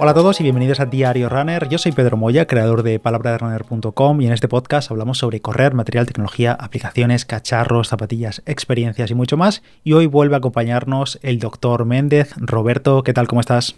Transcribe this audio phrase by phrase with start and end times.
[0.00, 1.68] Hola a todos y bienvenidos a Diario Runner.
[1.68, 6.06] Yo soy Pedro Moya, creador de palabraderunner.com y en este podcast hablamos sobre correr, material,
[6.06, 9.60] tecnología, aplicaciones, cacharros, zapatillas, experiencias y mucho más.
[9.82, 12.32] Y hoy vuelve a acompañarnos el doctor Méndez.
[12.36, 13.26] Roberto, ¿qué tal?
[13.26, 13.74] ¿Cómo estás?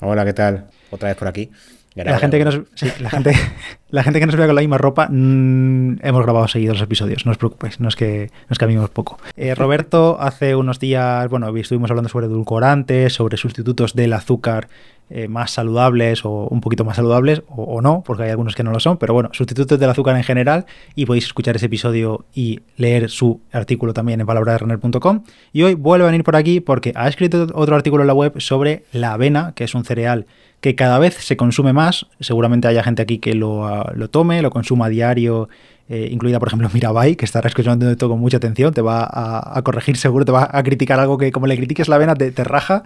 [0.00, 0.66] Hola, ¿qué tal?
[0.90, 1.48] Otra vez por aquí.
[1.94, 2.60] La gente, que nos,
[3.00, 3.32] la, gente,
[3.92, 7.26] la gente que nos vea con la misma ropa, mm, hemos grabado seguidos los episodios,
[7.26, 9.18] no os preocupéis, no es que nos cambiemos poco.
[9.36, 14.68] Eh, Roberto, hace unos días, bueno, estuvimos hablando sobre edulcorantes, sobre sustitutos del azúcar
[15.10, 18.70] eh, más saludables o un poquito más saludables, o, no, porque hay algunos que no
[18.70, 22.60] lo son, pero bueno, sustitutos del azúcar en general, y podéis escuchar ese episodio y
[22.78, 25.24] leer su artículo también en palabraderunner.com.
[25.52, 28.40] Y hoy vuelve a venir por aquí porque ha escrito otro artículo en la web
[28.40, 30.24] sobre la avena, que es un cereal
[30.62, 32.06] que cada vez se consume más.
[32.20, 35.48] Seguramente haya gente aquí que lo, lo tome, lo consuma a diario,
[35.88, 39.60] eh, incluida por ejemplo Mirabai, que estará escuchando esto con mucha atención, te va a,
[39.62, 42.44] corregir seguro, te va a criticar algo que como le critiques la avena te, te,
[42.44, 42.84] raja.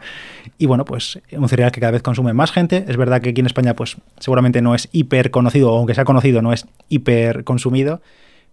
[0.58, 2.84] Y bueno, pues un cereal que cada vez consume más gente.
[2.88, 6.04] Es verdad que aquí en España pues seguramente no es hiper conocido, o aunque sea
[6.04, 8.00] conocido, no es hiper consumido,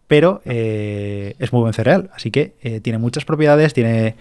[0.07, 2.09] pero eh, es muy buen cereal.
[2.13, 4.15] Así que eh, tiene muchas propiedades, tiene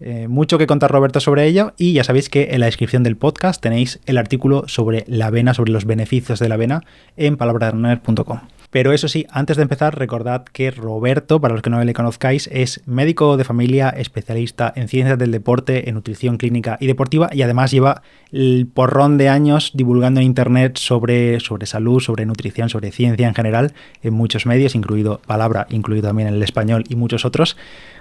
[0.00, 3.16] eh, mucho que contar Roberto sobre ello y ya sabéis que en la descripción del
[3.16, 6.82] podcast tenéis el artículo sobre la avena, sobre los beneficios de la avena
[7.16, 8.40] en palabraderunner.com.
[8.70, 12.48] Pero eso sí, antes de empezar, recordad que Roberto, para los que no le conozcáis,
[12.52, 17.42] es médico de familia, especialista en ciencias del deporte, en nutrición clínica y deportiva, y
[17.42, 22.92] además lleva el porrón de años divulgando en internet sobre, sobre salud, sobre nutrición, sobre
[22.92, 27.56] ciencia en general, en muchos medios, incluido Palabra, incluido también el español y muchos otros.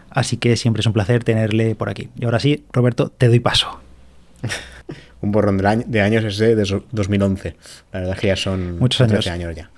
[0.10, 2.10] Así que siempre es un placer tenerle por aquí.
[2.20, 3.80] Y ahora sí, Roberto, te doy paso.
[5.22, 7.56] un borrón de, años ese de 2011.
[7.92, 9.28] La verdad es que ya son muchos años.
[9.28, 9.70] años ya.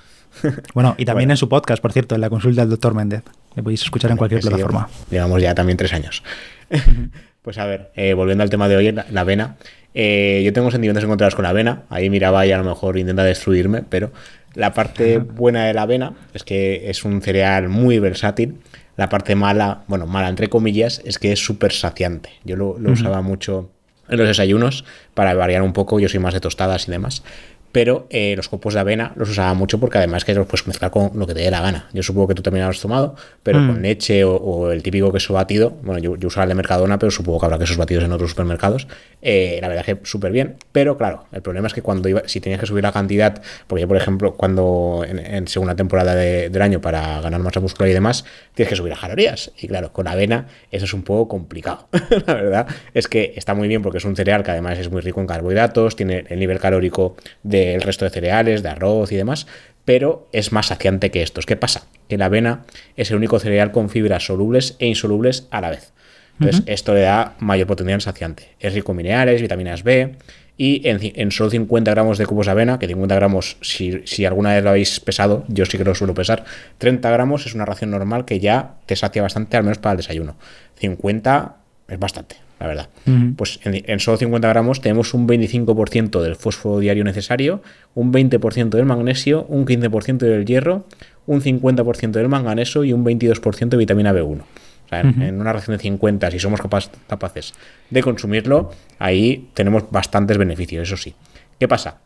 [0.73, 3.23] bueno, y también en su podcast, por cierto, en la consulta del doctor Méndez.
[3.55, 4.89] Me podéis escuchar en cualquier plataforma.
[5.09, 6.23] llevamos ya también tres años.
[7.41, 9.57] pues a ver, eh, volviendo al tema de hoy, la, avena.
[9.93, 11.83] Eh, yo tengo sentimientos encontrados con la avena.
[11.89, 14.11] Ahí miraba y a lo mejor intenta destruirme, pero
[14.53, 18.57] la parte buena de la avena es que es un cereal muy versátil
[18.97, 22.29] la parte mala, bueno, mala entre comillas, es que es súper saciante.
[22.44, 23.69] Yo lo, usaba mucho
[24.09, 27.24] en los desayunos para variar un poco, yo soy más de tostadas y demás
[27.71, 30.91] pero eh, los copos de avena los usaba mucho porque además que los puedes mezclar
[30.91, 31.87] con lo que te dé la gana.
[31.93, 33.81] Yo supongo que tú también lo has tomado, pero con mm.
[33.81, 37.45] leche o, el típico queso batido, bueno, yo, usaba el de Mercadona, pero supongo que
[37.45, 38.87] habrá quesos batidos en otros supermercados,
[39.21, 42.23] eh, la verdad es que súper bien, pero claro, el problema es que cuando iba,
[42.25, 46.61] si tenías que subir la cantidad, porque yo por ejemplo, cuando en, segunda temporada del
[46.61, 50.07] año para ganar masa muscular y demás, tienes que subir las calorías, y claro, con
[50.07, 51.88] avena eso es un poco complicado,
[52.27, 55.01] la verdad es que está muy bien porque es un cereal que además es muy
[55.01, 59.16] rico en carbohidratos, tiene el nivel calórico de el resto de cereales, de arroz y
[59.16, 59.47] demás,
[59.85, 61.45] pero es más saciante que estos.
[61.45, 61.88] ¿Qué pasa?
[62.07, 65.94] Que la avena es el único cereal con fibras solubles e insolubles a la vez.
[66.39, 68.55] Entonces, esto le da mayor potencial saciante.
[68.59, 70.16] Es rico en minerales, vitaminas B,
[70.57, 74.53] y en, solo 50 gramos de cubos de avena, que 50 gramos, si, si, alguna
[74.53, 76.45] vez lo habéis pesado, yo sí que lo suelo pesar,
[76.77, 79.97] 30 gramos es una ración normal que ya te sacia bastante, al menos para el
[79.97, 80.35] desayuno.
[80.79, 81.60] 50
[81.91, 82.90] es bastante la verdad.
[83.38, 87.63] Pues en, solo 50 gramos tenemos un 25% del fósforo diario necesario,
[87.96, 90.85] un 20% del magnesio, un 15% del hierro,
[91.25, 94.41] un 50% del manganeso y un 22% de vitamina B1.
[94.41, 97.53] O sea, en, una ración de 50, si somos capaces
[97.90, 98.69] de consumirlo,
[99.00, 101.16] ahí tenemos bastantes beneficios, eso sí.
[101.59, 101.97] ¿Qué pasa?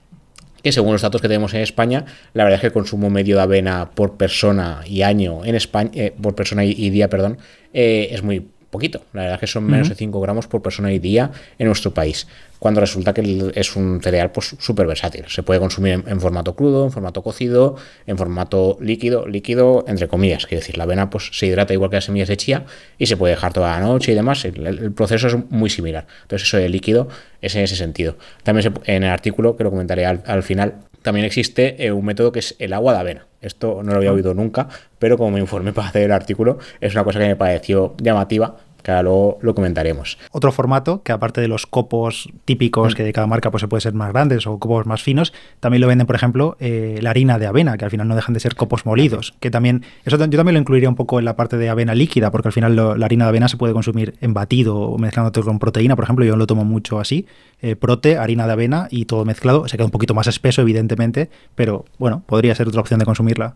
[0.63, 3.35] que según los datos que tenemos en España, la verdad es que el consumo medio
[3.35, 7.37] de avena por persona y año en España, eh, por persona y, día, perdón,
[7.71, 9.01] eh, es muy poquito.
[9.13, 11.93] La verdad es que son menos de 5 gramos por persona y día en nuestro
[11.93, 12.27] país.
[12.59, 15.23] Cuando resulta que es un cereal pues súper versátil.
[15.27, 20.45] Se puede consumir en, formato crudo, en formato cocido, en formato líquido, líquido entre comillas.
[20.45, 22.65] Quiere decir, la avena pues se hidrata igual que las semillas de chía
[22.97, 24.43] y se puede dejar toda la noche y demás.
[24.43, 26.05] El, proceso es muy similar.
[26.23, 27.07] Entonces eso de líquido
[27.41, 28.17] es en ese sentido.
[28.43, 32.39] También en el artículo, que lo comentaré al, final, también existe eh, un método que
[32.39, 33.27] es el agua de avena.
[33.45, 36.93] Esto no lo había oído nunca, pero como me informé para hacer el artículo, es
[36.93, 40.19] una cosa que me pareció llamativa que ahora luego lo comentaremos.
[40.31, 42.95] Otro formato que aparte de los copos típicos, mm.
[42.95, 45.81] que de cada marca pues, se puede ser más grandes o copos más finos, también
[45.81, 48.39] lo venden, por ejemplo, eh, la harina de avena, que al final no dejan de
[48.39, 51.57] ser copos molidos, que también, eso yo también lo incluiría un poco en la parte
[51.57, 54.77] de avena líquida, porque al final la harina de avena se puede consumir en batido
[54.77, 57.25] o mezclando con proteína, por ejemplo, yo lo tomo mucho así,
[57.63, 61.31] eh, prote, harina de avena y todo mezclado, se queda un poquito más espeso evidentemente,
[61.55, 63.55] pero bueno, podría ser otra opción de consumirla.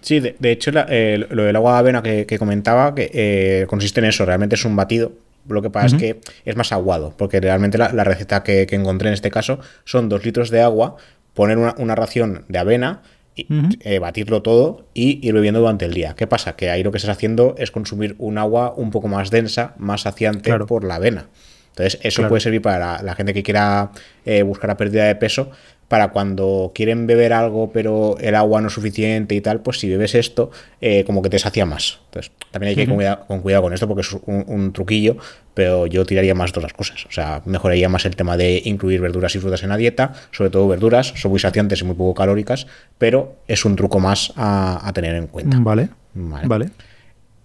[0.00, 4.06] Sí, de, hecho, eh, lo del agua de avena que, comentaba que eh, consiste en
[4.06, 5.12] eso, realmente es un batido.
[5.48, 9.14] Lo que pasa es que es más aguado, porque realmente la, receta que, encontré en
[9.14, 10.96] este caso son dos litros de agua,
[11.32, 13.02] poner una, ración de avena,
[13.34, 13.46] y,
[13.80, 16.14] eh, batirlo todo y ir bebiendo durante el día.
[16.16, 16.56] ¿Qué pasa?
[16.56, 20.02] Que ahí lo que estás haciendo es consumir un agua un poco más densa, más
[20.02, 21.28] saciante por la avena.
[21.70, 23.92] Entonces, eso puede servir para la, gente que quiera
[24.26, 25.52] eh, buscar la pérdida de peso,
[25.88, 29.88] para cuando quieren beber algo pero el agua no es suficiente y tal, pues si
[29.88, 30.50] bebes esto,
[30.80, 32.00] eh, como que te sacia más.
[32.06, 32.88] Entonces, también hay que ir
[33.26, 35.16] con, cuidado, con esto porque es un, truquillo,
[35.54, 37.06] pero yo tiraría más todas las cosas.
[37.06, 40.50] O sea, mejoraría más el tema de incluir verduras y frutas en la dieta, sobre
[40.50, 42.66] todo verduras, son muy saciantes y muy poco calóricas,
[42.98, 45.58] pero es un truco más a, tener en cuenta.
[45.60, 45.88] Vale.
[46.14, 46.70] Vale.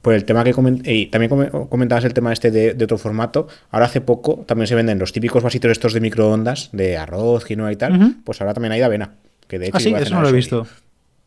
[0.03, 0.53] Por el tema que
[0.83, 3.47] y también comentabas el tema este de, otro formato.
[3.71, 7.71] Ahora hace poco también se venden los típicos vasitos estos de microondas, de arroz, quinoa
[7.71, 8.17] y tal.
[8.25, 9.11] Pues ahora también hay de avena.
[9.47, 10.67] Que de hecho ah, sí, eso no lo he visto.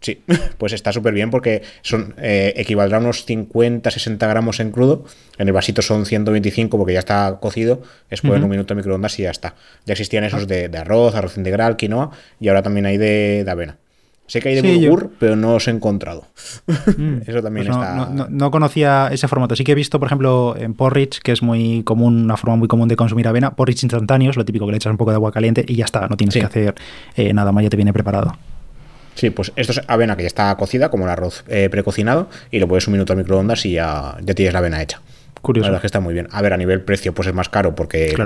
[0.02, 0.23] Sí,
[0.58, 5.06] pues está súper bien porque son eh, equivaldrá a unos 50, 60 gramos en crudo.
[5.38, 7.81] En el vasito son 125 porque ya está cocido.
[8.11, 9.55] Es poner un minuto en microondas y ya está.
[9.87, 10.46] Ya existían esos ah.
[10.46, 13.78] de, arroz, arroz integral, quinoa y ahora también hay de avena.
[14.26, 14.90] Sé que hay de sí,
[15.20, 16.25] pero no os he encontrado.
[16.96, 18.26] Mm, Eso también pues está.
[18.28, 19.55] No, conocía ese formato.
[19.55, 22.67] Sí que he visto, por ejemplo, en porridge, que es muy común, una forma muy
[22.67, 25.31] común de consumir avena, porridge instantáneos, lo típico que le echas un poco de agua
[25.31, 26.75] caliente y ya está, no tienes que hacer
[27.17, 28.37] eh, nada más, ya te viene preparado.
[29.14, 32.58] Sí, pues esto es avena que ya está cocida, como el arroz eh, precocinado, y
[32.58, 35.00] lo pones un minuto al microondas y ya, ya tienes la avena hecha.
[35.46, 35.66] Curioso.
[35.66, 36.26] La verdad es que está muy bien.
[36.32, 38.16] A ver, a nivel precio, pues es más caro porque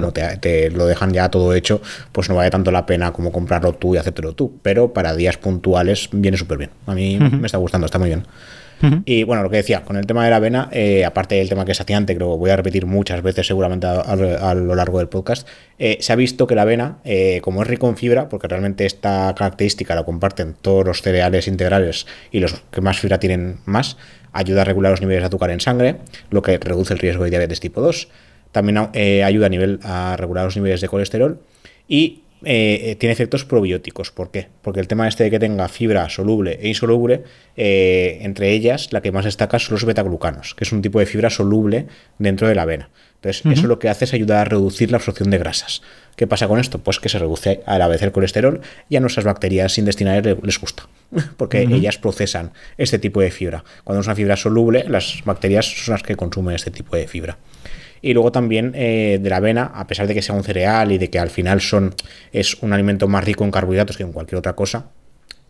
[0.41, 1.83] te, lo dejan ya todo hecho,
[2.13, 4.59] pues no vale tanto la pena como comprarlo tú y hacértelo tú.
[4.63, 6.71] Pero para días puntuales viene súper bien.
[6.87, 8.23] A mí me está gustando, está muy bien.
[9.05, 11.65] Y bueno, lo que decía, con el tema de la avena, eh, aparte del tema
[11.65, 15.09] que es saciante, creo que voy a repetir muchas veces seguramente a, lo largo del
[15.09, 15.47] podcast,
[15.79, 18.87] eh, se ha visto que la avena, eh, como es rico en fibra, porque realmente
[18.87, 23.97] esta característica la comparten todos los cereales integrales y los que más fibra tienen más,
[24.33, 25.97] ayuda a regular los niveles de azúcar en sangre,
[26.31, 28.09] lo que reduce el riesgo de diabetes tipo 2.
[28.53, 31.41] También eh, ayuda a, nivel, a regular los niveles de colesterol
[31.87, 34.11] y eh, tiene efectos probióticos.
[34.11, 34.49] ¿Por qué?
[34.63, 37.25] Porque el tema este de que tenga fibra soluble e insoluble,
[37.57, 41.07] eh, entre ellas la que más destaca son los betaglucanos, que es un tipo de
[41.07, 41.87] fibra soluble
[42.19, 42.91] dentro de la avena.
[43.23, 45.83] Entonces, eso lo que hace es ayudar a reducir la absorción de grasas.
[46.17, 46.79] ¿Qué pasa con esto?
[46.79, 50.59] Pues que se reduce a la vez el colesterol y a nuestras bacterias intestinales les
[50.59, 50.89] gusta,
[51.37, 53.63] porque ellas procesan este tipo de fibra.
[53.85, 57.37] Cuando es una fibra soluble, las bacterias son las que consumen este tipo de fibra.
[58.03, 60.99] Y luego también eh, de la avena, a pesar de que sea un cereal y
[60.99, 61.95] de que al final son,
[62.33, 64.87] es un alimento más rico en carbohidratos que en cualquier otra cosa,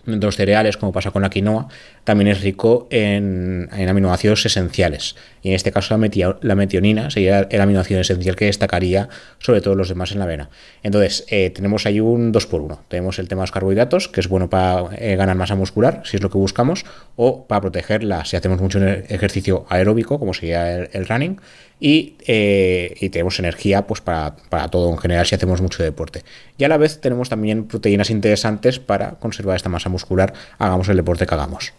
[0.06, 1.68] de los cereales, como pasa con la quinoa,
[2.04, 5.16] también es rico en, aminoácidos esenciales.
[5.42, 5.96] Y en este caso
[6.40, 9.08] la, metionina sería el aminoácido esencial que destacaría
[9.38, 10.50] sobre todos los demás en la avena.
[10.82, 14.20] Entonces, eh, tenemos ahí un 2 por 1 Tenemos el tema de los carbohidratos, que
[14.20, 16.84] es bueno para eh, ganar masa muscular, si es lo que buscamos,
[17.16, 21.38] o para protegerla si hacemos mucho ejercicio aeróbico, como sería el running,
[21.80, 24.34] eh, y, tenemos energía pues para,
[24.70, 26.22] todo en general si hacemos mucho deporte.
[26.58, 30.96] Y a la vez tenemos también proteínas interesantes para conservar esta masa muscular, hagamos el
[30.96, 31.72] deporte que hagamos.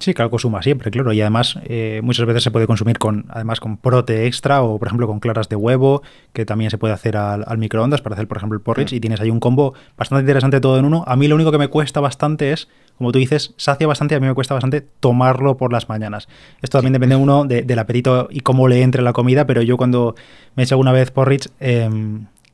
[0.00, 1.12] Sí, que algo suma siempre, claro.
[1.12, 4.88] Y además, eh, muchas veces se puede consumir con, además, con prote extra o, por
[4.88, 8.38] ejemplo, con claras de huevo, que también se puede hacer al, microondas para hacer, por
[8.38, 8.92] ejemplo, el porridge.
[8.92, 8.96] Mm.
[8.96, 11.04] Y tienes ahí un combo bastante interesante todo en uno.
[11.06, 12.68] A mí lo único que me cuesta bastante es,
[12.98, 14.14] como tú dices, sacia bastante.
[14.14, 16.28] A mí me cuesta bastante tomarlo por las mañanas.
[16.62, 19.46] Esto también depende uno del apetito y cómo le entre la comida.
[19.46, 20.14] Pero yo cuando
[20.54, 21.88] me he hecho alguna vez porridge, eh,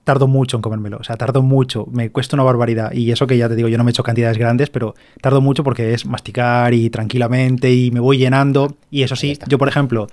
[0.05, 0.97] tardo mucho en comérmelo.
[0.99, 1.87] O sea, tardo mucho.
[1.93, 2.93] Me cuesta una barbaridad.
[2.93, 5.41] Y eso que ya te digo, yo no me he hecho cantidades grandes, pero tardo
[5.41, 8.77] mucho porque es masticar y tranquilamente y me voy llenando.
[8.91, 10.09] Y eso sí, yo por ejemplo,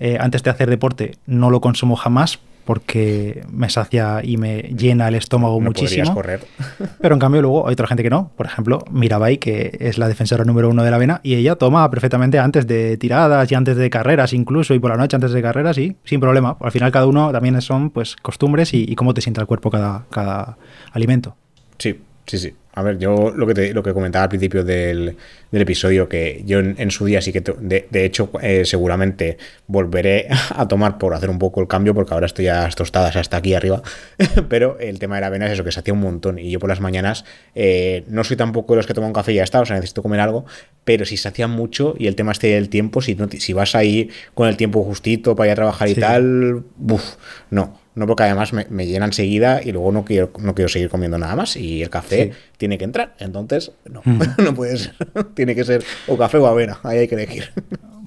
[0.00, 5.08] eh, antes de hacer deporte no lo consumo jamás porque me sacia y me llena
[5.08, 6.12] el estómago muchísimo.
[6.12, 6.44] correr.
[7.00, 8.30] Pero en cambio luego hay otra gente que no.
[8.36, 11.90] Por ejemplo, Mirabai, que es la defensora número uno de la avena, y ella toma
[11.90, 15.40] perfectamente antes de tiradas y antes de carreras incluso, y por la noche antes de
[15.40, 16.58] carreras, y sin problema.
[16.60, 19.70] Al final cada uno también son pues costumbres y, y cómo te sienta el cuerpo
[19.70, 20.58] cada, cada
[20.92, 21.36] alimento.
[21.78, 22.54] Sí, sí, sí.
[22.78, 25.16] A ver, yo lo que, te, lo que comentaba al principio del,
[25.50, 30.96] episodio, que yo en, su día sí que, de, hecho, eh, seguramente volveré a tomar
[30.96, 33.82] por hacer un poco el cambio, porque ahora estoy a las tostadas hasta aquí arriba,
[34.48, 36.60] pero el tema de la avena es eso, que se hacía un montón, y yo
[36.60, 37.24] por las mañanas
[37.56, 40.00] eh, no soy tampoco de los que toman café y ya está, o sea, necesito
[40.00, 40.46] comer algo,
[40.84, 43.74] pero si se hacía mucho, y el tema este del tiempo, si, no, si vas
[43.74, 47.16] ahí con el tiempo justito para ir a trabajar y tal, buf,
[47.50, 50.88] no, no porque además me, me, llena enseguida y luego no quiero, no quiero seguir
[50.88, 53.14] comiendo nada más y el café tiene que entrar.
[53.18, 54.20] Entonces, no, mm.
[54.44, 54.94] no puede ser.
[55.34, 57.50] tiene que ser o café o avena, ahí hay que elegir.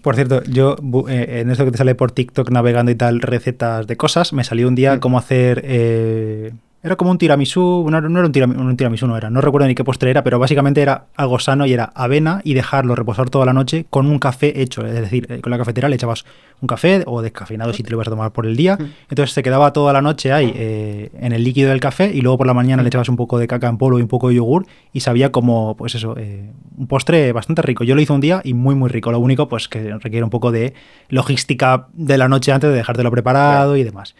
[0.01, 0.75] Por cierto, yo
[1.09, 4.43] eh, en esto que te sale por TikTok navegando y tal, recetas de cosas, me
[4.43, 4.99] salió un día mm.
[4.99, 5.61] cómo hacer...
[5.63, 6.53] Eh,
[6.83, 9.83] era como un tiramisú, no, no era un tiramisú, no era, no recuerdo ni qué
[9.83, 13.53] postre era, pero básicamente era algo sano y era avena y dejarlo reposar toda la
[13.53, 14.83] noche con un café hecho.
[14.85, 16.25] Es decir, eh, con la cafetera le echabas
[16.59, 18.79] un café o descafeinado si te lo ibas a tomar por el día.
[19.09, 22.39] Entonces se quedaba toda la noche ahí eh, en el líquido del café y luego
[22.39, 24.35] por la mañana le echabas un poco de caca en polvo y un poco de
[24.35, 27.83] yogur y sabía como, pues eso, eh, un postre bastante rico.
[27.83, 29.11] Yo lo hice un día y muy, muy rico.
[29.11, 30.73] Lo único, pues que requiere un poco de
[31.09, 34.15] logística de la noche antes de dejártelo preparado y demás.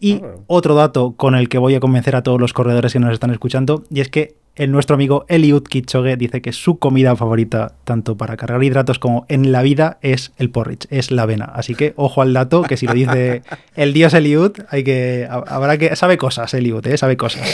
[0.00, 3.12] Y otro dato con el que voy a convencer a todos los corredores que nos
[3.12, 7.74] están escuchando, y es que el nuestro amigo Eliud Kichoge dice que su comida favorita,
[7.84, 11.44] tanto para cargar hidratos como en la vida, es el porridge, es la avena.
[11.44, 13.42] Así que ojo al dato, que si lo dice
[13.76, 15.28] el dios Eliud, hay que.
[15.30, 15.94] Habrá que.
[15.96, 16.96] Sabe cosas, Eliud, ¿eh?
[16.96, 17.46] Sabe cosas.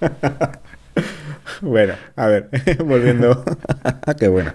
[1.60, 2.48] Bueno, a ver,
[2.84, 3.44] volviendo.
[4.18, 4.52] Qué bueno.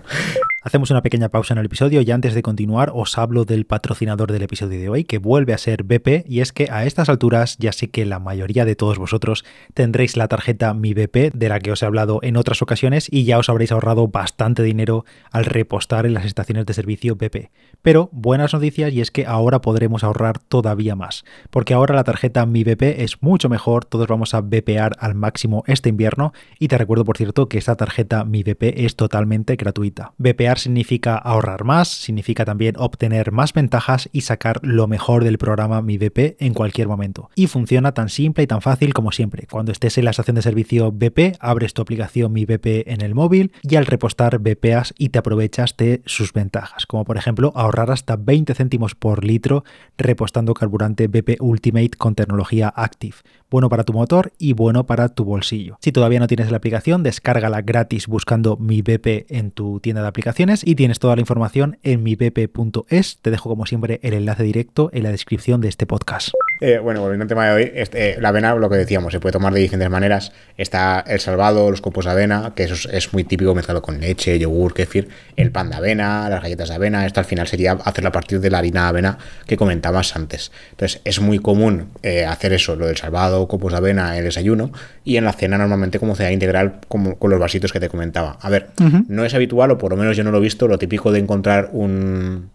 [0.62, 4.30] Hacemos una pequeña pausa en el episodio y antes de continuar os hablo del patrocinador
[4.30, 7.56] del episodio de hoy, que vuelve a ser BP, y es que a estas alturas
[7.60, 11.62] ya sé que la mayoría de todos vosotros tendréis la tarjeta Mi BP, de la
[11.62, 15.46] que os he hablado en otras ocasiones, y ya os habréis ahorrado bastante dinero al
[15.46, 17.52] repostar en las estaciones de servicio BP.
[17.82, 22.46] Pero buenas noticias y es que ahora podremos ahorrar todavía más, porque ahora la tarjeta
[22.46, 26.78] Mi BP es mucho mejor, todos vamos a BPar al máximo este invierno, y te
[26.78, 30.12] recuerdo por cierto que esta tarjeta Mi BP es totalmente gratuita.
[30.58, 35.98] Significa ahorrar más, significa también obtener más ventajas y sacar lo mejor del programa Mi
[35.98, 37.30] BP en cualquier momento.
[37.36, 39.48] Y funciona tan simple y tan fácil como siempre.
[39.50, 43.16] Cuando estés en la estación de servicio BP, abres tu aplicación Mi BP en el
[43.16, 47.92] móvil y al repostar BPas y te aprovechas de sus ventajas, como por ejemplo ahorrar
[47.92, 49.64] hasta 20 céntimos por litro
[49.98, 53.16] repostando carburante BP Ultimate con tecnología Active.
[53.52, 55.78] Bueno para tu motor y bueno para tu bolsillo.
[55.82, 60.08] Si todavía no tienes la aplicación, descárgala gratis buscando Mi BP en tu tienda de
[60.08, 63.18] aplicaciones y tienes toda la información en mibp.es.
[63.22, 66.30] Te dejo como siempre el enlace directo en la descripción de este podcast.
[66.62, 69.32] Eh, bueno, volviendo al tema de hoy, este, la avena, lo que decíamos, se puede
[69.32, 70.34] tomar de diferentes maneras.
[70.58, 74.38] Está el salvado, los copos de avena, que eso es, muy típico mezclado con leche,
[74.38, 77.06] yogur, kefir, el pan de avena, las galletas de avena.
[77.06, 80.52] Esto al final sería hacerlo a partir de la harina de avena que comentabas antes.
[80.72, 84.72] Entonces, es muy común eh, hacer eso, lo del salvado, copos de avena, el desayuno,
[85.06, 88.38] y en la cena normalmente como cena integral, como con los vasitos que te comentaba.
[88.42, 88.68] A ver,
[89.08, 91.20] no es habitual, o por lo menos yo no lo he visto, lo típico de
[91.20, 92.50] encontrar un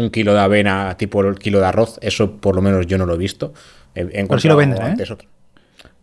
[0.00, 3.06] un kilo de avena tipo el kilo de arroz, eso por lo menos yo no
[3.06, 3.52] lo he visto.
[3.94, 5.06] En Pero sí lo venden, ¿eh?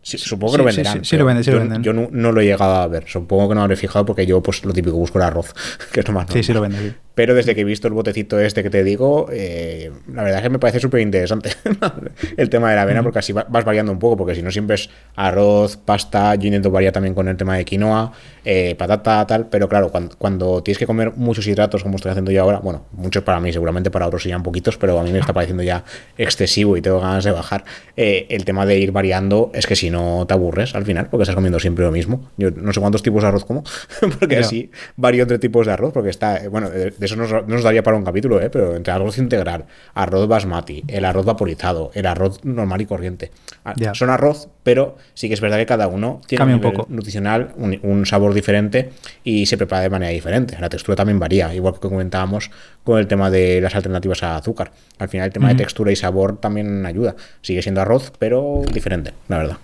[0.01, 1.04] supongo que lo venderán.
[1.04, 1.84] Sí, lo venden, sí yo, lo venden.
[1.84, 3.06] Yo no, lo he llegado a ver.
[3.08, 5.54] Supongo que no lo habré fijado porque yo, pues, lo típico busco el arroz,
[5.92, 6.96] que es lo más Sí, sí lo venden.
[7.18, 10.44] Pero desde que he visto el botecito este que te digo, eh, la verdad es
[10.44, 11.50] que me parece súper interesante
[12.38, 14.76] el tema de la avena, porque así vas variando un poco, porque si no siempre
[14.76, 18.12] es arroz, pasta, yo intento variar también con el tema de quinoa,
[18.46, 22.44] eh, patata, tal, pero claro, cuando, tienes que comer muchos hidratos, como estoy haciendo yo
[22.44, 25.34] ahora, bueno, muchos para mí, seguramente para otros serían poquitos, pero a mí me está
[25.34, 25.84] pareciendo ya
[26.20, 27.66] excesivo y tengo ganas de bajar.
[27.96, 31.24] Eh, el tema de ir variando es que si no te aburres al final, porque
[31.24, 32.30] estás comiendo siempre lo mismo.
[32.38, 33.64] Yo no sé cuántos tipos de arroz como,
[34.20, 37.84] porque así varío entre tipos de arroz, porque está, bueno, de, eso no nos, daría
[37.84, 38.50] para un capítulo, ¿eh?
[38.50, 43.32] pero entre arroz integral, arroz basmati, el arroz vaporizado, el arroz normal y corriente.
[43.66, 46.86] Ah, son arroz, pero sí que es verdad que cada uno tiene un, poco.
[46.90, 48.92] nutricional, un, sabor diferente
[49.24, 50.58] y se prepara de manera diferente.
[50.60, 52.52] La textura también varía, igual que comentábamos
[52.84, 54.72] con el tema de las alternativas a azúcar.
[55.00, 57.16] Al final el tema de textura y sabor también ayuda.
[57.42, 59.58] Sigue siendo arroz, pero diferente, la verdad.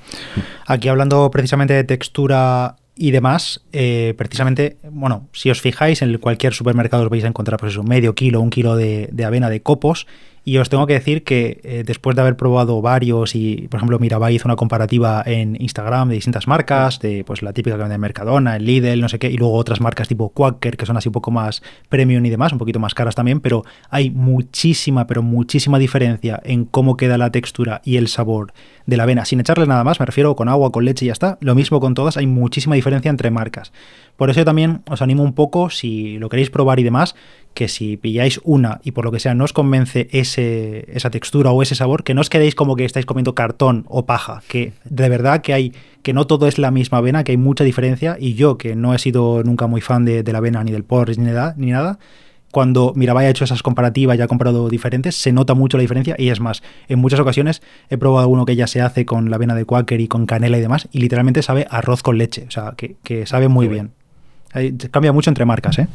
[0.65, 6.53] Aquí hablando precisamente de textura y demás, eh, precisamente, bueno, si os fijáis, en cualquier
[6.53, 9.61] supermercado os vais a encontrar pues eso, medio kilo, un kilo de, de avena de
[9.61, 10.05] copos
[10.45, 13.97] y os tengo que decir que eh, después de haber probado varios y, por ejemplo,
[13.97, 17.97] Mirabai hizo una comparativa en Instagram de distintas marcas, de pues la típica que vende
[17.97, 21.07] Mercadona, el Lidl, no sé qué, y luego otras marcas tipo Quaker, que son así
[21.07, 25.23] un poco más premium y demás, un poquito más caras también, pero hay muchísima, pero
[25.23, 28.53] muchísima diferencia en cómo queda la textura y el sabor
[28.85, 29.23] de la avena.
[29.23, 31.37] Sin echarle nada más, me refiero con agua, con leche y ya está.
[31.39, 33.71] Lo mismo con todas, hay muchísima diferencia entre marcas.
[34.17, 37.15] Por eso yo también os animo un poco, si lo queréis probar y demás,
[37.53, 41.51] que si pilláis una y por lo que sea no os convence ese, esa textura
[41.51, 44.73] o ese sabor, que no os quedéis como que estáis comiendo cartón o paja, que
[44.85, 48.17] de verdad que hay que no todo es la misma avena, que hay mucha diferencia
[48.19, 51.17] y yo que no he sido nunca muy fan de, la avena ni del porridge
[51.17, 51.97] ni, nada, ni nada,
[52.51, 56.15] cuando Mirabai ha hecho esas comparativas y ha comprado diferentes, se nota mucho la diferencia
[56.19, 59.37] y es más, en muchas ocasiones he probado uno que ya se hace con la
[59.37, 62.51] avena de Quaker y con canela y demás y literalmente sabe arroz con leche, o
[62.51, 63.91] sea, que, que sabe muy bien.
[64.91, 65.87] cambia mucho entre marcas, ¿eh?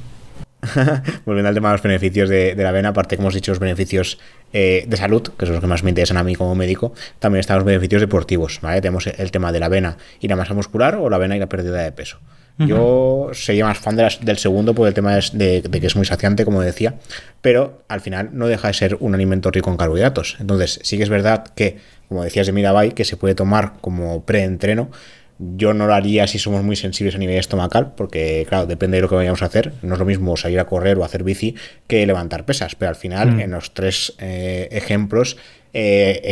[1.25, 4.19] Volviendo al tema de los beneficios de, la avena, aparte, como hemos dicho, los beneficios
[4.53, 7.41] eh, de salud, que son los que más me interesan a mí como médico, también
[7.41, 8.59] están los beneficios deportivos.
[8.61, 8.81] ¿vale?
[8.81, 11.49] Tenemos el tema de la avena y la masa muscular o la avena y la
[11.49, 12.19] pérdida de peso.
[12.59, 16.61] Yo sería más fan del segundo por el tema de, que es muy saciante, como
[16.61, 16.97] decía,
[17.41, 20.37] pero al final no deja de ser un alimento rico en carbohidratos.
[20.41, 21.77] Entonces, sí que es verdad que,
[22.09, 24.91] como decías de Mirabai, que se puede tomar como preentreno,
[25.39, 29.03] yo no lo haría si somos muy sensibles a nivel estomacal, porque claro, depende de
[29.03, 29.73] lo que vayamos a hacer.
[29.83, 31.55] No es lo mismo salir a correr o hacer bici
[31.87, 33.41] que levantar pesas, pero al final, mm.
[33.41, 35.37] en los tres eh, ejemplos,
[35.75, 36.23] eh,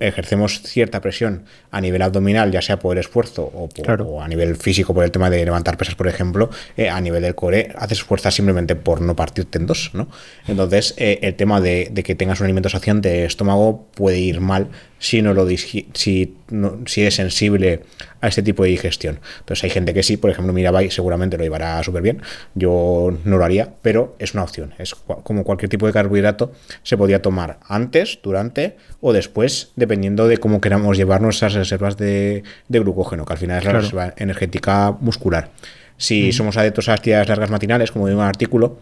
[0.00, 4.94] ejercemos cierta presión a nivel abdominal, ya sea por el esfuerzo o, a nivel físico
[4.94, 8.30] por el tema de levantar pesas, por ejemplo, eh, a nivel del core, haces fuerza
[8.30, 10.08] simplemente por no partirte en dos, ¿no?
[10.46, 14.68] Entonces, el tema de, que tengas un alimento saciante de estómago puede ir mal
[15.04, 17.80] si no lo si, si es sensible
[18.22, 19.20] a este tipo de digestión.
[19.40, 22.22] Entonces hay gente que sí, por ejemplo, Mirabai seguramente lo llevará súper bien,
[22.54, 24.72] yo no lo haría, pero es una opción.
[24.78, 30.38] Es como cualquier tipo de carbohidrato, se podía tomar antes, durante o después, dependiendo de
[30.38, 35.50] cómo queramos llevar nuestras reservas de, glucógeno, que al final es la reserva energética muscular.
[35.98, 38.78] Si somos adeptos a actividades largas matinales, como digo en el artículo,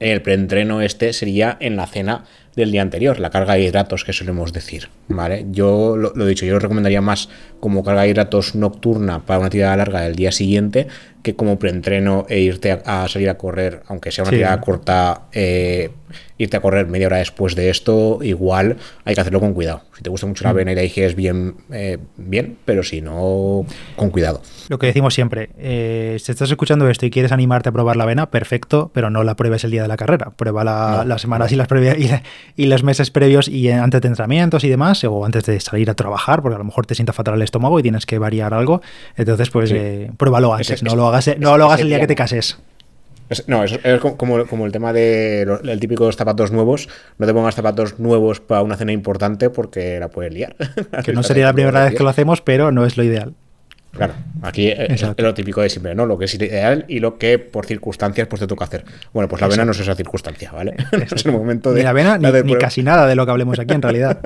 [0.00, 2.24] el preentreno este sería en la cena
[2.56, 5.46] del día anterior, la carga de hidratos que solemos decir, ¿vale?
[5.50, 7.28] Yo lo, he dicho, yo lo recomendaría más
[7.60, 10.86] como carga de hidratos nocturna para una actividad larga del día siguiente
[11.22, 15.90] que como preentreno e irte a, salir a correr, aunque sea una actividad corta, eh,
[16.38, 19.82] irte a correr media hora después de esto, igual hay que hacerlo con cuidado.
[19.96, 20.54] Si te gusta mucho la mm.
[20.54, 23.64] avena y la es bien, eh, bien, pero si no,
[23.96, 24.42] con cuidado.
[24.68, 28.04] Lo que decimos siempre, eh, si estás escuchando esto y quieres animarte a probar la
[28.04, 30.30] avena, perfecto, pero no la pruebes el día de la carrera.
[30.30, 31.96] Prueba la, las semanas y las previas
[32.56, 35.94] y, los meses previos y antes de entrenamientos y demás, o antes de salir a
[35.94, 38.82] trabajar, porque a lo mejor te sienta fatal el estómago y tienes que variar algo.
[39.16, 39.72] Entonces, pues
[40.16, 42.58] pruébalo antes, no lo no lo hagas el día que te cases.
[43.46, 43.78] no, es,
[44.16, 46.88] como, como, el tema del de típico zapatos nuevos.
[47.18, 50.56] No te pongas zapatos nuevos para una cena importante porque la puedes liar.
[51.04, 53.34] Que no sería la primera vez que lo hacemos, pero no es lo ideal.
[53.92, 56.06] Claro, aquí es, lo típico de siempre, ¿no?
[56.06, 58.84] Lo que es ideal y lo que por circunstancias pues te toca hacer.
[59.12, 60.74] Bueno, pues la avena no es esa circunstancia, ¿vale?
[60.92, 61.80] no es el momento de.
[61.80, 64.18] Ni la avena ni, casi nada de lo que hablemos aquí en realidad.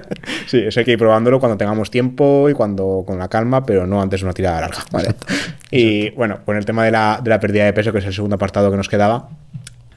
[0.46, 3.86] sí, eso hay que ir probándolo cuando tengamos tiempo y cuando con la calma, pero
[3.86, 5.14] no antes de una tirada larga, ¿vale?
[5.72, 8.12] Y bueno, con el tema de la, de la pérdida de peso, que es el
[8.12, 9.28] segundo apartado que nos quedaba,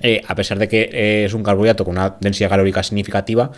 [0.05, 3.51] eh, a pesar de que es un carbohidrato con una densidad calórica significativa,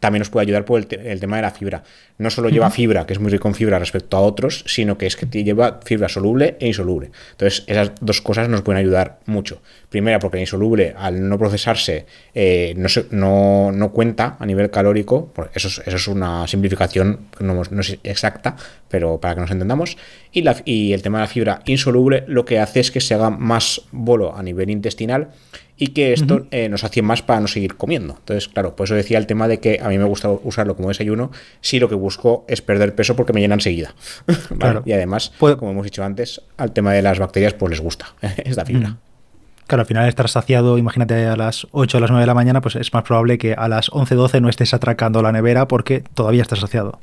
[0.00, 1.82] también nos puede ayudar por el, tema de la fibra.
[2.18, 5.06] No solo lleva fibra, que es muy rico en fibra respecto a otros, sino que
[5.06, 7.10] es que lleva fibra soluble e insoluble.
[7.32, 9.60] Entonces, esas dos cosas nos pueden ayudar mucho.
[9.88, 12.74] Primera, porque la insoluble, al no procesarse, eh,
[13.10, 15.32] no, no, cuenta a nivel calórico.
[15.54, 18.56] Eso es, eso es una simplificación no, no, es exacta,
[18.88, 19.96] pero para que nos entendamos.
[20.32, 23.14] Y, la, y el tema de la fibra insoluble lo que hace es que se
[23.14, 25.28] haga más bolo a nivel intestinal
[25.76, 28.16] y que esto eh, nos hacía más para no seguir comiendo.
[28.18, 30.88] Entonces, claro, por eso decía el tema de que a mí me gusta usarlo como
[30.88, 33.94] desayuno si lo que busco es perder peso porque me llena enseguida.
[34.84, 38.64] Y además, como hemos dicho antes, al tema de las bacterias pues les gusta esta
[38.64, 38.96] fibra.
[39.66, 42.60] Claro, al final estar saciado, imagínate a las 8 o las 9 de la mañana,
[42.60, 46.04] pues es más probable que a las 11 12 no estés atracando la nevera porque
[46.14, 47.00] todavía estás saciado.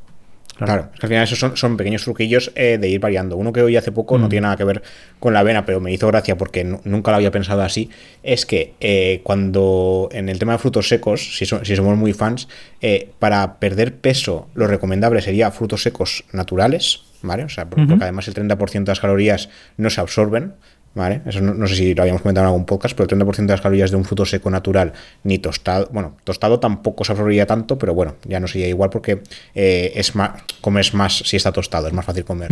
[0.58, 0.90] Claro.
[0.94, 3.38] es que al final esos son, pequeños truquillos eh, de ir variando.
[3.38, 4.30] Uno que hoy hace poco no mm.
[4.30, 4.84] tiene nada que ver
[5.20, 7.90] con la avena, pero me hizo gracia porque nunca lo había pensado así,
[8.22, 12.48] es que eh, cuando en el tema de frutos secos, si, somos muy fans,
[12.82, 17.44] eh, para perder peso lo recomendable sería frutos secos naturales, ¿vale?
[17.44, 20.54] O sea, porque, además el 30% de las calorías no se absorben.
[20.96, 21.22] ¿Vale?
[21.26, 23.62] Eso no, sé si lo habíamos comentado en algún podcast, pero el 30% de las
[23.62, 27.96] calorías de un fruto seco natural, ni tostado, bueno, tostado tampoco se absorbería tanto, pero
[27.96, 29.24] bueno, ya no sería igual porque
[29.56, 32.52] eh, es más, comes más si está tostado, es más fácil comer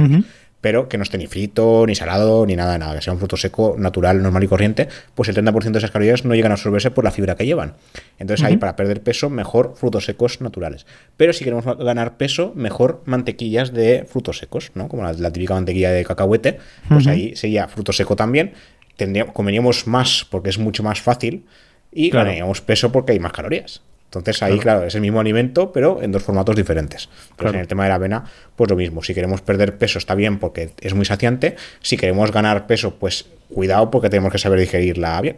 [0.62, 3.20] pero que no esté ni frito, ni salado, ni nada de nada, que sea un
[3.20, 6.56] fruto seco, natural, normal y corriente, pues el 30% de esas calorías no llegan a
[6.56, 7.74] absorberse por la fibra que llevan.
[8.20, 10.86] Entonces ahí para perder peso, mejor frutos secos naturales.
[11.18, 14.88] Pero si queremos ganar peso, mejor mantequillas de frutos secos, ¿no?
[14.88, 18.54] Como la, típica mantequilla de cacahuete, pues ahí sería fruto seco también.
[18.98, 21.46] Tendríamos, comeríamos más porque es mucho más fácil
[21.92, 23.82] y ganaríamos peso porque hay más calorías.
[24.12, 24.84] Entonces ahí, claro.
[24.84, 27.08] es el mismo alimento, pero en dos formatos diferentes.
[27.38, 28.26] Pues en el tema de la avena,
[28.58, 29.02] pues lo mismo.
[29.02, 31.56] Si queremos perder peso está bien porque es muy saciante.
[31.80, 35.38] Si queremos ganar peso, pues cuidado porque tenemos que saber digerirla bien.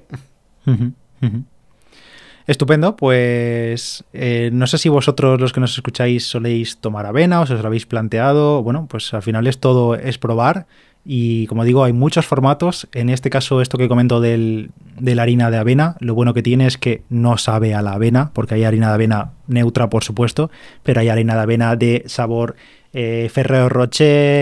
[2.48, 7.46] Estupendo, pues eh, no sé si vosotros los que nos escucháis soléis tomar avena o
[7.46, 8.64] si os lo habéis planteado.
[8.64, 10.66] Bueno, pues al final es todo, es probar
[11.06, 12.88] y como digo, hay muchos formatos.
[12.94, 16.42] En este caso, esto que comento del, de la harina de avena, lo bueno que
[16.42, 20.04] tiene es que no sabe a la avena, porque hay harina de avena neutra, por
[20.04, 20.50] supuesto,
[20.84, 22.56] pero hay harina de avena de sabor
[22.94, 23.70] eh, Ferrero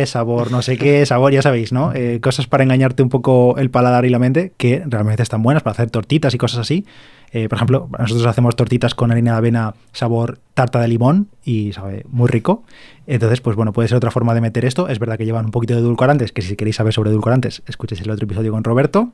[0.06, 1.94] sabor no sé qué, sabor, ya sabéis, ¿no?
[1.94, 5.64] Eh, cosas para engañarte un poco el paladar y la mente, que realmente están buenas
[5.64, 6.86] para hacer tortitas y cosas así.
[7.32, 11.72] Eh, por ejemplo, nosotros hacemos tortitas con harina de avena sabor tarta de limón y
[11.72, 12.64] sabe muy rico.
[13.08, 14.90] Entonces, pues bueno, puede ser otra forma de meter esto.
[14.90, 18.02] Es verdad que llevan un poquito de edulcorantes, que si queréis saber sobre edulcorantes, escuchéis
[18.02, 19.12] el otro episodio con Roberto.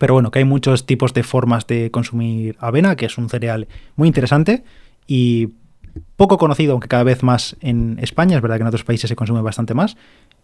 [0.00, 3.68] Pero bueno, que hay muchos tipos de formas de consumir avena, que es un cereal
[3.94, 4.64] muy interesante
[5.06, 5.50] y
[6.16, 8.36] poco conocido, aunque cada vez más en España.
[8.36, 9.96] Es verdad que en otros países se consume bastante más.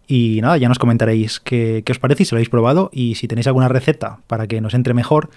[0.07, 3.47] Y nada, ya nos comentaréis qué, os parece, si lo habéis probado y si tenéis
[3.47, 5.29] alguna receta para que nos entre mejor,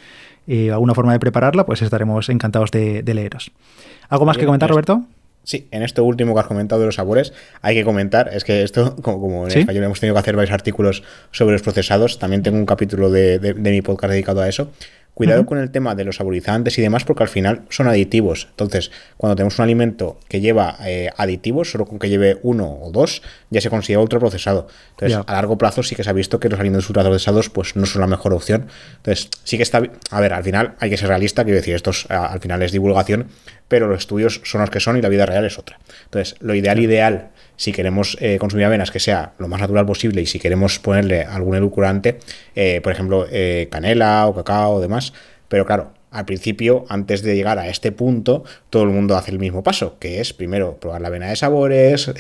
[0.49, 3.53] eh, alguna forma de prepararla, pues estaremos encantados de, leeros.
[4.09, 5.05] ¿Algo más que comentar, Roberto?
[5.45, 8.63] Sí, en esto último que has comentado de los sabores, hay que comentar, es que
[8.63, 12.57] esto, como, en español hemos tenido que hacer varios artículos sobre los procesados, también tengo
[12.57, 14.71] un capítulo de mi podcast dedicado a eso,
[15.15, 18.49] Cuidado con el tema de los saborizantes y demás, porque al final son aditivos.
[18.51, 22.91] Entonces, cuando tenemos un alimento que lleva eh, aditivos, solo con que lleve uno o
[22.91, 24.67] dos, ya se considera ultraprocesado.
[24.91, 27.87] Entonces, a largo plazo sí que se ha visto que los alimentos ultraprocesados pues, no
[27.87, 28.67] son la mejor opción.
[28.97, 29.83] Entonces, sí que está.
[30.11, 33.29] A ver, al final hay que ser realista, quiero decir, esto al final es divulgación,
[33.69, 35.79] pero los estudios son los que son y la vida real es otra.
[36.07, 40.23] Entonces, lo ideal, ideal si queremos eh, consumir avenas que sea lo más natural posible
[40.23, 42.19] y si queremos ponerle algún edulcorante,
[42.55, 45.13] eh, por ejemplo, eh, canela o cacao o demás.
[45.49, 49.39] Pero claro, al principio, antes de llegar a este punto, todo el mundo hace el
[49.39, 52.13] mismo paso, que es primero probar la avena de sabores,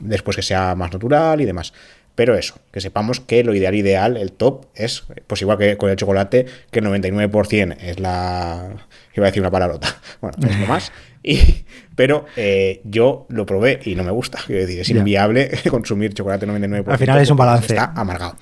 [0.00, 1.72] después que sea más natural y demás.
[2.16, 5.90] Pero eso, que sepamos que lo ideal, ideal, el top es, pues igual que con
[5.90, 8.70] el chocolate, que el 99% es la...
[9.14, 9.96] iba a decir una palabrota.
[10.20, 10.92] Bueno, es lo más.
[11.22, 14.38] Y, pero eh, yo lo probé y no me gusta.
[14.46, 16.84] Quiero decir, es inviable consumir chocolate 99%.
[16.86, 17.74] Al final es un balance.
[17.74, 18.36] Está amargado.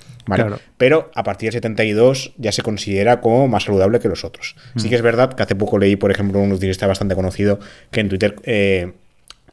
[0.77, 4.55] Pero a partir del 72 ya se considera como más saludable que los otros.
[4.75, 4.89] Sí mm.
[4.89, 7.59] que es verdad que hace poco leí, por ejemplo, un nutricionista bastante conocido
[7.91, 8.93] que en Twitter eh,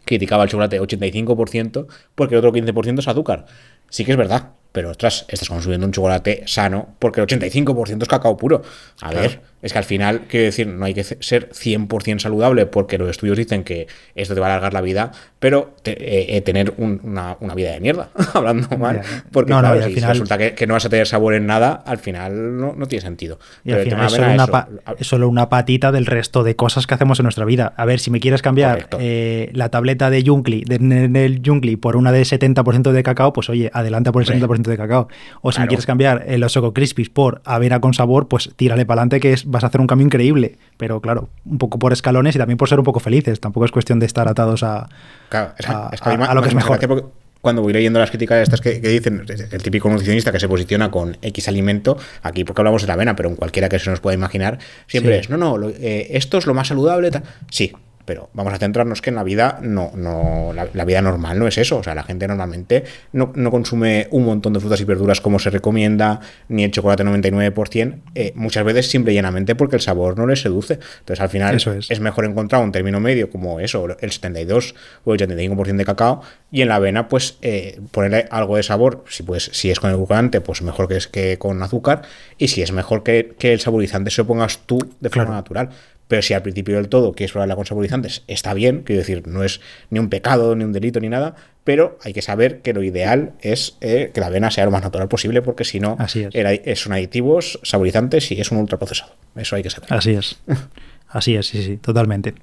[0.05, 3.47] criticaba el chocolate 85% porque el otro 15% es azúcar.
[3.93, 8.09] Sí que es verdad, pero ostras, estás consumiendo un chocolate sano porque el 85% es
[8.09, 8.63] cacao puro.
[9.03, 12.99] A ver, es que al final, quiero decir, no hay que ser 100% saludable porque
[12.99, 16.75] los estudios dicen que esto te va a alargar la vida, pero eh, eh, tener
[16.79, 19.03] una, vida de mierda, hablando mal.
[19.31, 22.75] Porque claro, si resulta que, no vas a tener sabor en nada, al final no,
[22.87, 23.39] tiene sentido.
[23.65, 24.07] Y al final
[24.99, 27.73] es solo, una patita del resto de cosas que hacemos en nuestra vida.
[27.77, 32.11] A ver, si me quieres cambiar eh, la tableta de Junkli, del Junkli por una
[32.11, 35.09] de 70% de cacao, pues oye, adelanta por el 70% de cacao.
[35.41, 39.03] O si me quieres cambiar los Choco Crispies por avena con sabor, pues tírale para
[39.03, 40.57] adelante que es vas a hacer un cambio increíble.
[40.77, 43.39] Pero claro, un poco por escalones y también por ser un poco felices.
[43.41, 44.89] Tampoco es cuestión de estar atados a,
[45.31, 47.13] a, lo que es mejor.
[47.41, 51.17] Cuando voy leyendo las críticas estas que, dicen, el típico nutricionista que se posiciona con
[51.23, 54.15] X alimento, aquí porque hablamos de la avena, pero en cualquiera que se nos pueda
[54.15, 57.11] imaginar, siempre es, no, no, eh, esto es lo más saludable.
[57.51, 57.73] Sí,
[58.05, 61.59] pero vamos a centrarnos que en la vida no, no la, vida normal no es
[61.59, 61.79] eso.
[61.79, 65.51] O sea, la gente normalmente no, consume un montón de frutas y verduras como se
[65.51, 70.27] recomienda, ni el chocolate 99%, eh, muchas veces simple y llanamente porque el sabor no
[70.27, 70.79] les seduce.
[71.01, 72.01] Entonces, al final es.
[72.01, 76.63] mejor encontrar un término medio como eso, el 72 o el 85% de cacao, y
[76.63, 79.05] en la avena, pues eh, ponerle algo de sabor.
[79.09, 82.03] Si, pues, si es con edulcorante, pues mejor que es que con azúcar,
[82.39, 85.71] y si es mejor que, el saborizante se lo pongas tú de forma natural.
[86.13, 89.45] Pero si al principio del todo quieres probarla con saborizantes, está bien, quiero decir, no
[89.45, 92.83] es ni un pecado, ni un delito, ni nada, pero hay que saber que lo
[92.83, 95.97] ideal es eh, que la avena sea lo más natural posible, porque si no,
[96.35, 96.79] es.
[96.79, 99.15] son aditivos, saborizantes y es un ultraprocesado.
[99.37, 99.91] Eso hay que saber.
[99.91, 100.39] Así es.
[101.09, 102.35] Así es, sí, sí, totalmente.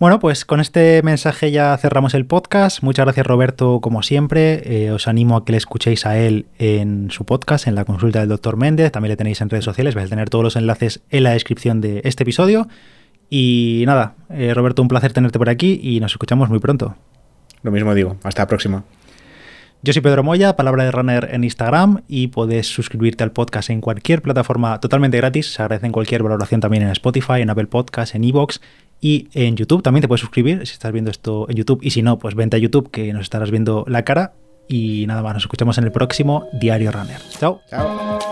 [0.00, 2.82] Bueno, pues con este mensaje ya cerramos el podcast.
[2.82, 4.62] Muchas gracias Roberto, como siempre.
[4.64, 8.20] Eh, os animo a que le escuchéis a él en su podcast, en la consulta
[8.20, 8.92] del doctor Méndez.
[8.92, 9.94] También le tenéis en redes sociales.
[9.94, 12.66] Vais a tener todos los enlaces en la descripción de este episodio.
[13.28, 16.96] Y nada, eh, Roberto, un placer tenerte por aquí y nos escuchamos muy pronto.
[17.62, 18.16] Lo mismo digo.
[18.22, 18.84] Hasta la próxima.
[19.82, 23.82] Yo soy Pedro Moya, palabra de runner en Instagram y puedes suscribirte al podcast en
[23.82, 25.52] cualquier plataforma totalmente gratis.
[25.52, 28.62] Se agradece en cualquier valoración también en Spotify, en Apple Podcasts, en Evox
[29.00, 31.80] y en YouTube también te puedes suscribir si estás viendo esto en YouTube.
[31.82, 34.34] Y si no, pues vente a YouTube que nos estarás viendo la cara.
[34.68, 37.20] Y nada más, nos escuchamos en el próximo Diario Runner.
[37.38, 37.60] Chao.
[37.68, 38.29] Chao.